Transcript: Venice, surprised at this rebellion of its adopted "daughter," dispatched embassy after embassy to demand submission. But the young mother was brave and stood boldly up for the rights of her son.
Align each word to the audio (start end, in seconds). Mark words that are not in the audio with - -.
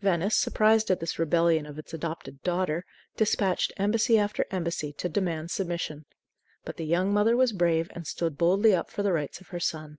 Venice, 0.00 0.34
surprised 0.34 0.90
at 0.90 1.00
this 1.00 1.18
rebellion 1.18 1.66
of 1.66 1.78
its 1.78 1.92
adopted 1.92 2.42
"daughter," 2.42 2.82
dispatched 3.18 3.74
embassy 3.76 4.18
after 4.18 4.46
embassy 4.50 4.90
to 4.94 5.06
demand 5.06 5.50
submission. 5.50 6.06
But 6.64 6.78
the 6.78 6.86
young 6.86 7.12
mother 7.12 7.36
was 7.36 7.52
brave 7.52 7.90
and 7.94 8.06
stood 8.06 8.38
boldly 8.38 8.74
up 8.74 8.88
for 8.88 9.02
the 9.02 9.12
rights 9.12 9.42
of 9.42 9.48
her 9.48 9.60
son. 9.60 9.98